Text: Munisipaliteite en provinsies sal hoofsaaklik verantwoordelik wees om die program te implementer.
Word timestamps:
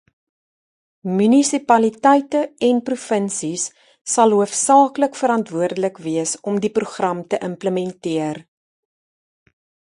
Munisipaliteite 1.17 2.41
en 2.67 2.77
provinsies 2.87 3.65
sal 4.13 4.33
hoofsaaklik 4.39 5.19
verantwoordelik 5.21 5.95
wees 6.07 6.33
om 6.53 6.59
die 6.65 6.73
program 6.81 7.23
te 7.31 7.43
implementer. 7.51 8.43